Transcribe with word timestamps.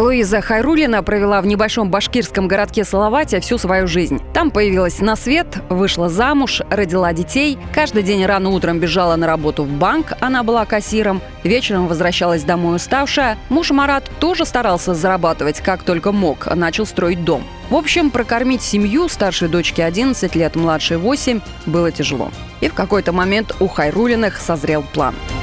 Луиза 0.00 0.40
Хайрулина 0.40 1.02
провела 1.02 1.42
в 1.42 1.46
небольшом 1.46 1.90
башкирском 1.90 2.48
городке 2.48 2.84
Салавате 2.84 3.38
всю 3.40 3.58
свою 3.58 3.86
жизнь. 3.86 4.18
Там 4.32 4.50
появилась 4.50 4.98
на 5.00 5.14
свет, 5.14 5.46
вышла 5.68 6.08
замуж, 6.08 6.62
родила 6.70 7.12
детей. 7.12 7.58
Каждый 7.74 8.02
день 8.02 8.24
рано 8.24 8.48
утром 8.48 8.78
бежала 8.78 9.16
на 9.16 9.26
работу 9.26 9.64
в 9.64 9.68
банк, 9.68 10.14
она 10.20 10.42
была 10.42 10.64
кассиром. 10.64 11.20
Вечером 11.44 11.86
возвращалась 11.86 12.44
домой 12.44 12.76
уставшая. 12.76 13.36
Муж 13.50 13.72
Марат 13.72 14.10
тоже 14.20 14.46
старался 14.46 14.94
зарабатывать 14.94 15.60
как 15.60 15.82
только 15.82 16.12
мог, 16.12 16.46
начал 16.54 16.86
строить 16.86 17.22
дом. 17.22 17.44
В 17.68 17.74
общем, 17.74 18.10
прокормить 18.10 18.62
семью 18.62 19.06
старшей 19.10 19.48
дочки 19.48 19.82
11 19.82 20.34
лет, 20.34 20.56
младшей 20.56 20.96
8 20.96 21.40
было 21.66 21.92
тяжело. 21.92 22.30
И 22.62 22.68
в 22.68 22.74
какой-то 22.74 23.12
момент 23.12 23.54
у 23.60 23.68
Хайрулиных 23.68 24.40
созрел 24.40 24.82
план– 24.94 25.14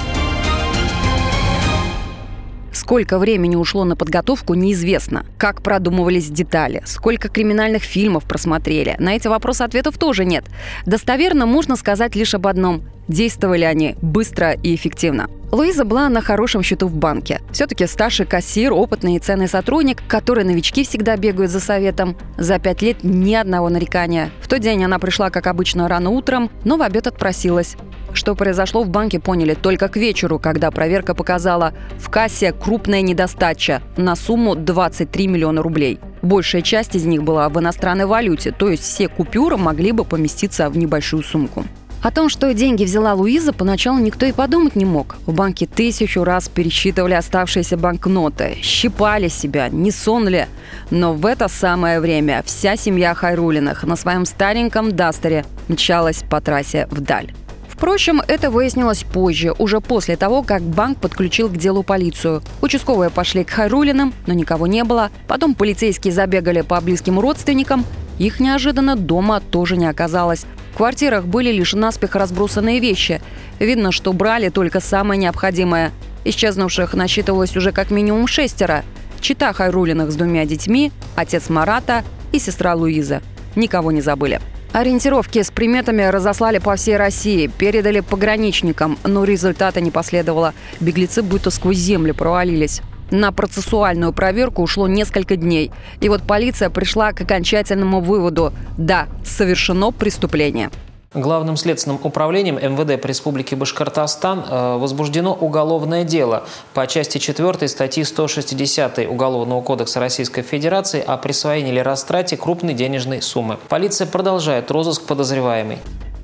Сколько 2.78 3.18
времени 3.18 3.56
ушло 3.56 3.86
на 3.86 3.96
подготовку, 3.96 4.54
неизвестно. 4.54 5.26
Как 5.40 5.64
продумывались 5.64 6.30
детали, 6.30 6.84
сколько 6.86 7.28
криминальных 7.28 7.82
фильмов 7.82 8.26
просмотрели. 8.26 8.96
На 9.00 9.16
эти 9.16 9.28
вопросы 9.28 9.64
ответов 9.64 9.98
тоже 9.98 10.26
нет. 10.26 10.46
Достоверно 10.86 11.48
можно 11.48 11.76
сказать 11.76 12.16
лишь 12.16 12.36
об 12.36 12.46
одном. 12.46 12.84
Действовали 13.08 13.64
они 13.64 13.96
быстро 14.04 14.52
и 14.52 14.76
эффективно. 14.76 15.28
Луиза 15.52 15.86
была 15.86 16.08
на 16.08 16.22
хорошем 16.22 16.62
счету 16.62 16.88
в 16.88 16.96
банке. 16.96 17.42
Все-таки 17.52 17.88
старший 17.88 18.28
кассир, 18.28 18.72
опытный 18.72 19.16
и 19.16 19.20
ценный 19.20 19.48
сотрудник, 19.48 20.04
который 20.08 20.44
новички 20.44 20.84
всегда 20.84 21.18
бегают 21.18 21.50
за 21.50 21.60
советом. 21.60 22.16
За 22.38 22.60
пять 22.60 22.84
лет 22.84 23.04
ни 23.04 23.34
одного 23.34 23.70
нарекания. 23.70 24.30
В 24.40 24.48
тот 24.48 24.60
день 24.60 24.86
она 24.86 25.00
пришла, 25.00 25.32
как 25.32 25.48
обычно, 25.48 25.88
рано 25.88 26.12
утром, 26.12 26.52
но 26.64 26.78
в 26.78 26.84
обед 26.84 27.08
отпросилась. 27.08 27.76
Что 28.18 28.34
произошло 28.34 28.82
в 28.82 28.90
банке, 28.90 29.20
поняли 29.20 29.54
только 29.54 29.90
к 29.90 29.96
вечеру, 29.96 30.40
когда 30.40 30.72
проверка 30.72 31.14
показала 31.14 31.74
в 32.00 32.10
кассе 32.10 32.52
крупная 32.52 33.04
недостача 33.04 33.84
на 33.96 34.16
сумму 34.16 34.56
23 34.56 35.28
миллиона 35.28 35.62
рублей. 35.62 36.00
Большая 36.24 36.64
часть 36.64 36.96
из 36.96 37.06
них 37.06 37.22
была 37.22 37.48
в 37.48 37.60
иностранной 37.60 38.08
валюте, 38.08 38.52
то 38.52 38.72
есть 38.72 38.82
все 38.82 39.08
купюры 39.08 39.58
могли 39.58 39.92
бы 39.92 40.04
поместиться 40.04 40.68
в 40.72 40.78
небольшую 40.78 41.22
сумку. 41.22 41.64
О 42.02 42.10
том, 42.10 42.28
что 42.30 42.52
деньги 42.56 42.86
взяла 42.86 43.14
Луиза, 43.14 43.54
поначалу 43.54 44.00
никто 44.00 44.26
и 44.26 44.32
подумать 44.32 44.76
не 44.76 44.86
мог. 44.86 45.18
В 45.28 45.34
банке 45.36 45.68
тысячу 45.68 46.24
раз 46.24 46.50
пересчитывали 46.50 47.14
оставшиеся 47.14 47.78
банкноты, 47.78 48.58
щипали 48.64 49.28
себя, 49.28 49.70
не 49.70 49.92
сон 49.92 50.28
ли. 50.28 50.48
Но 50.90 51.14
в 51.14 51.24
это 51.28 51.48
самое 51.48 52.00
время 52.00 52.42
вся 52.48 52.78
семья 52.78 53.14
Хайрулиных 53.14 53.84
на 53.84 53.96
своем 53.96 54.26
стареньком 54.26 54.92
Дастере 54.96 55.46
мчалась 55.68 56.24
по 56.28 56.42
трассе 56.42 56.88
вдаль. 56.90 57.32
Впрочем, 57.78 58.24
это 58.28 58.50
выяснилось 58.50 59.04
позже, 59.04 59.54
уже 59.60 59.82
после 59.82 60.18
того, 60.18 60.42
как 60.42 60.64
банк 60.64 61.00
подключил 61.00 61.48
к 61.48 61.58
делу 61.58 61.84
полицию. 61.84 62.42
Участковые 62.60 63.12
пошли 63.12 63.44
к 63.44 63.52
Хайрулиным, 63.52 64.16
но 64.26 64.34
никого 64.34 64.66
не 64.66 64.84
было. 64.84 65.12
Потом 65.28 65.54
полицейские 65.54 66.12
забегали 66.12 66.62
по 66.62 66.82
близким 66.82 67.20
родственникам. 67.20 67.86
Их 68.18 68.40
неожиданно 68.40 68.96
дома 68.96 69.40
тоже 69.40 69.78
не 69.78 69.86
оказалось. 69.86 70.48
В 70.74 70.78
квартирах 70.78 71.26
были 71.26 71.52
лишь 71.52 71.76
наспех 71.76 72.16
разбросанные 72.16 72.80
вещи. 72.80 73.22
Видно, 73.60 73.92
что 73.92 74.12
брали 74.12 74.50
только 74.50 74.80
самое 74.80 75.20
необходимое. 75.20 75.92
Исчезнувших 76.26 76.96
насчитывалось 76.96 77.56
уже 77.56 77.72
как 77.72 77.92
минимум 77.92 78.26
шестеро. 78.26 78.84
Чита 79.22 79.54
Хайрулиных 79.54 80.12
с 80.12 80.16
двумя 80.16 80.46
детьми, 80.46 80.92
отец 81.16 81.48
Марата 81.50 82.04
и 82.32 82.40
сестра 82.40 82.74
Луиза. 82.74 83.22
Никого 83.56 83.92
не 83.92 84.02
забыли. 84.02 84.42
Ориентировки 84.78 85.42
с 85.42 85.50
приметами 85.50 86.04
разослали 86.04 86.60
по 86.60 86.76
всей 86.76 86.98
России, 86.98 87.48
передали 87.48 88.00
пограничникам, 88.02 89.00
но 89.04 89.24
результата 89.24 89.82
не 89.82 89.90
последовало. 89.90 90.54
Беглецы 90.80 91.24
будто 91.24 91.50
сквозь 91.50 91.78
землю 91.78 92.14
провалились. 92.14 92.84
На 93.10 93.32
процессуальную 93.32 94.14
проверку 94.14 94.62
ушло 94.62 94.88
несколько 94.88 95.36
дней. 95.36 95.72
И 96.00 96.10
вот 96.10 96.22
полиция 96.22 96.70
пришла 96.70 97.12
к 97.12 97.22
окончательному 97.22 98.02
выводу– 98.02 98.54
да, 98.78 99.08
совершено 99.26 99.90
преступление. 99.90 100.70
Главным 101.14 101.56
следственным 101.56 102.02
управлением 102.04 102.56
МВД 102.56 103.02
по 103.02 103.08
Республике 103.08 103.56
Башкортостан 103.56 104.44
э, 104.50 104.78
возбуждено 104.78 105.34
уголовное 105.34 106.04
дело 106.04 106.44
по 106.74 106.86
части 106.86 107.18
4 107.18 107.66
статьи 107.70 108.04
160 108.04 109.00
Уголовного 109.08 109.62
кодекса 109.62 110.02
Российской 110.02 110.42
Федерации 110.42 111.02
о 111.02 111.16
присвоении 111.16 111.72
или 111.72 111.80
растрате 111.80 112.36
крупной 112.36 112.74
денежной 112.74 113.22
суммы. 113.22 113.58
Полиция 113.70 114.06
продолжает 114.06 114.70
розыск 114.70 115.04
подозреваемой. 115.04 115.80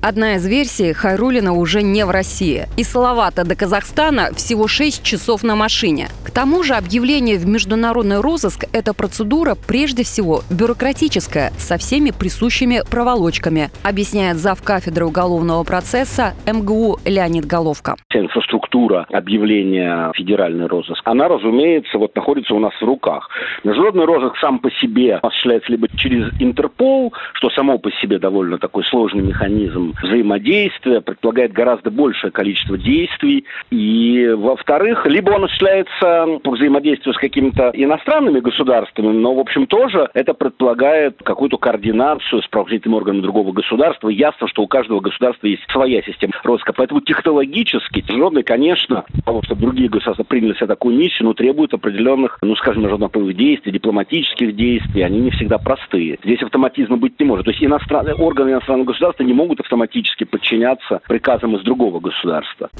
Одна 0.06 0.34
из 0.34 0.46
версий– 0.46 0.92
Хайрулина 0.92 1.54
уже 1.54 1.80
не 1.80 2.04
в 2.04 2.10
России. 2.10 2.66
Из 2.76 2.90
Салавата 2.90 3.42
до 3.42 3.56
Казахстана 3.56 4.34
всего 4.34 4.68
6 4.68 5.02
часов 5.02 5.42
на 5.42 5.56
машине. 5.56 6.08
К 6.26 6.30
тому 6.30 6.62
же 6.62 6.74
объявление 6.74 7.38
в 7.38 7.46
международный 7.46 8.20
розыск– 8.20 8.66
это 8.74 8.92
процедура 8.92 9.54
прежде 9.54 10.04
всего 10.04 10.42
бюрократическая, 10.50 11.52
со 11.56 11.78
всеми 11.78 12.10
присущими 12.10 12.82
проволочками, 12.90 13.70
объясняет 13.82 14.36
зав. 14.36 14.62
кафедры 14.62 15.06
уголовного 15.06 15.64
процесса 15.64 16.34
МГУ 16.46 16.98
Леонид 17.06 17.46
Головка. 17.46 17.96
Инфраструктура 18.12 19.06
объявления 19.10 20.12
федеральный 20.14 20.66
розыск, 20.66 21.00
она, 21.06 21.28
разумеется, 21.28 21.96
вот 21.96 22.14
находится 22.14 22.52
у 22.52 22.58
нас 22.58 22.74
в 22.78 22.84
руках. 22.84 23.30
Международный 23.64 24.04
розыск 24.04 24.36
сам 24.36 24.58
по 24.58 24.70
себе 24.70 25.14
осуществляется 25.14 25.72
либо 25.72 25.88
через 25.96 26.30
Интерпол, 26.40 27.14
что 27.32 27.48
само 27.48 27.78
по 27.78 27.90
себе 28.02 28.18
довольно 28.18 28.58
такой 28.58 28.84
сложный 28.84 29.22
механизм, 29.22 29.93
взаимодействия, 30.02 31.00
предполагает 31.00 31.52
гораздо 31.52 31.90
большее 31.90 32.30
количество 32.30 32.76
действий. 32.78 33.44
И, 33.70 34.28
во-вторых, 34.36 35.06
либо 35.06 35.30
он 35.30 35.44
осуществляется 35.44 36.40
по 36.42 36.52
взаимодействию 36.52 37.14
с 37.14 37.18
какими-то 37.18 37.70
иностранными 37.74 38.40
государствами, 38.40 39.08
но, 39.08 39.34
в 39.34 39.38
общем, 39.38 39.66
тоже 39.66 40.08
это 40.14 40.34
предполагает 40.34 41.22
какую-то 41.22 41.58
координацию 41.58 42.42
с 42.42 42.46
правоохранительными 42.48 42.98
органами 42.98 43.22
другого 43.22 43.52
государства. 43.52 44.08
Ясно, 44.08 44.48
что 44.48 44.62
у 44.62 44.66
каждого 44.66 45.00
государства 45.00 45.46
есть 45.46 45.62
своя 45.70 46.02
система 46.02 46.32
роска. 46.42 46.72
Поэтому 46.72 47.00
технологически 47.00 48.00
международный, 48.00 48.42
конечно, 48.42 49.04
потому 49.14 49.42
что 49.42 49.54
другие 49.54 49.88
государства 49.88 50.24
приняли 50.24 50.54
себе 50.54 50.66
такую 50.66 50.96
миссию, 50.96 51.28
но 51.28 51.34
требуют 51.34 51.74
определенных, 51.74 52.38
ну, 52.42 52.54
скажем, 52.56 52.82
международных 52.82 53.36
действий, 53.36 53.72
дипломатических 53.72 54.54
действий. 54.56 55.02
Они 55.02 55.20
не 55.20 55.30
всегда 55.30 55.58
простые. 55.58 56.18
Здесь 56.24 56.42
автоматизма 56.42 56.96
быть 56.96 57.18
не 57.18 57.26
может. 57.26 57.44
То 57.44 57.50
есть 57.50 57.62
иностранные, 57.62 58.14
органы 58.14 58.50
иностранного 58.50 58.88
государства 58.88 59.22
не 59.22 59.32
могут 59.32 59.60
автоматизировать 59.60 59.83
автоматически 59.84 60.24
подчиняться 60.24 61.00
приказам 61.06 61.56
из 61.56 61.64
другого 61.64 62.00
государства. 62.00 62.70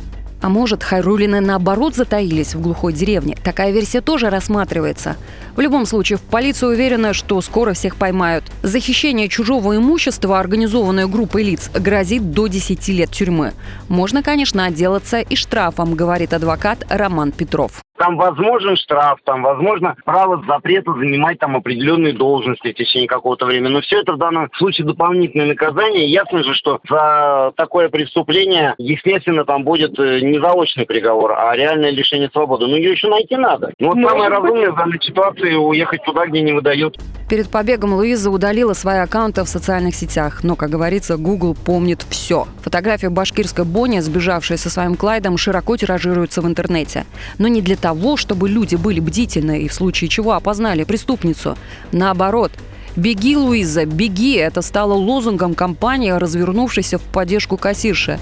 А 0.43 0.49
может, 0.51 0.83
Хайрулины 0.83 1.41
наоборот 1.41 1.95
затаились 1.95 2.55
в 2.55 2.61
глухой 2.61 2.93
деревне? 2.93 3.35
Такая 3.43 3.73
версия 3.73 4.03
тоже 4.03 4.29
рассматривается. 4.29 5.17
В 5.57 5.61
любом 5.61 5.87
случае, 5.87 6.19
в 6.19 6.23
полиции 6.23 6.67
уверена, 6.67 7.15
что 7.15 7.41
скоро 7.41 7.73
всех 7.73 7.97
поймают. 7.97 8.45
За 8.63 8.79
хищение 8.79 9.29
чужого 9.29 9.75
имущества, 9.77 10.39
организованной 10.39 11.09
группой 11.09 11.45
лиц, 11.45 11.71
грозит 11.75 12.33
до 12.33 12.47
10 12.47 12.89
лет 12.89 13.11
тюрьмы. 13.11 13.53
Можно, 13.89 14.23
конечно, 14.23 14.67
отделаться 14.67 15.21
и 15.21 15.35
штрафом, 15.35 15.95
говорит 15.95 16.35
адвокат 16.35 16.85
Роман 16.91 17.33
Петров. 17.33 17.84
Там 18.05 18.19
возможен 18.19 18.77
штраф, 18.77 19.21
там 19.25 19.43
возможно 19.43 19.97
право 20.05 20.45
запрета 20.47 20.93
занимать 20.93 21.39
там 21.39 21.57
определенные 21.57 22.13
должности 22.13 22.71
в 22.71 22.75
течение 22.75 23.09
какого-то 23.09 23.47
времени. 23.47 23.73
Но 23.73 23.81
все 23.81 24.01
это 24.01 24.13
в 24.13 24.19
данном 24.19 24.51
случае 24.59 24.87
дополнительное 24.87 25.47
наказание. 25.47 26.07
Ясно 26.07 26.45
же, 26.45 26.53
что 26.53 26.81
за 26.87 27.55
такое 27.57 27.89
преступление, 27.89 28.75
естественно, 28.77 29.47
там 29.47 29.65
будет 29.65 29.99
э, 29.99 30.21
не 30.21 30.39
заочный 30.39 30.85
приговор, 30.85 31.33
а 31.33 31.57
реальное 31.57 31.93
лишение 31.93 32.29
свободы. 32.31 32.67
Но 32.67 32.77
ее 32.77 32.91
еще 32.91 33.09
найти 33.09 33.39
надо. 33.39 33.73
Ну 33.79 33.95
вот 33.95 34.07
самое 34.07 34.29
разумное 34.29 34.73
в 34.73 34.77
данной 34.77 35.01
ситуации 35.01 35.55
уехать 35.55 36.05
туда, 36.05 36.27
где 36.27 36.43
не 36.43 36.53
выдают. 36.53 36.99
Перед 37.29 37.49
побегом 37.49 37.95
Луиза 37.95 38.31
удалила 38.31 38.75
свои 38.75 38.99
аккаунты 38.99 39.45
в 39.45 39.49
социальных 39.49 39.95
сетях. 39.95 40.45
Но, 40.45 40.57
как 40.57 40.71
говорится, 40.71 41.17
Google 41.17 41.55
помнит 41.55 42.05
все. 42.11 42.47
Фотография 42.63 43.09
башкирской 43.09 43.65
Бони, 43.65 44.01
сбежавшей 44.01 44.59
со 44.59 44.69
своим 44.69 44.95
Клайдом, 44.95 45.39
широко 45.39 45.77
тиражируется 45.77 46.43
в 46.43 46.47
интернете. 46.47 47.07
Но 47.39 47.49
не 47.49 47.63
для 47.63 47.77
того, 47.77 48.17
чтобы 48.17 48.49
люди 48.49 48.77
были 48.77 49.01
бдительны 49.01 49.63
и 49.63 49.69
в 49.69 49.75
случае 49.75 50.09
чего 50.09 50.33
опознали 50.33 50.85
преступницу. 50.85 51.57
Наоборот, 51.93 52.53
«Беги, 52.97 53.37
Луиза, 53.37 53.87
беги!»– 53.87 54.35
это 54.37 54.63
стало 54.63 54.93
лозунгом 54.93 55.55
кампании, 55.55 56.11
развернувшейся 56.11 56.99
в 56.99 57.03
поддержку 57.03 57.57
кассирши. 57.57 58.21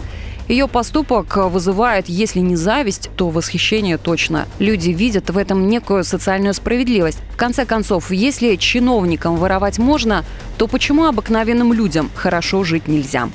Ее 0.53 0.69
поступок 0.69 1.35
вызывает, 1.35 2.11
если 2.11 2.41
не 2.41 2.57
зависть, 2.57 3.09
то 3.17 3.31
восхищение 3.31 3.97
точно. 3.97 4.47
Люди 4.59 4.91
видят 4.91 5.31
в 5.31 5.39
этом 5.39 5.67
некую 5.67 6.05
социальную 6.05 6.53
справедливость. 6.53 7.21
В 7.33 7.39
конце 7.39 7.65
концов, 7.65 8.11
если 8.11 8.57
чиновникам 8.57 9.37
воровать 9.37 9.79
можно, 9.79 10.27
то 10.59 10.67
почему 10.69 11.07
обыкновенным 11.07 11.73
людям 11.73 12.11
хорошо 12.15 12.65
жить 12.65 12.87
нельзя? 12.87 13.31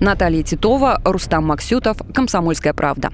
Наталья 0.00 0.42
Титова, 0.42 1.00
Рустам 1.04 1.46
Максютов, 1.46 1.98
«Комсомольская 2.12 2.72
правда». 2.72 3.12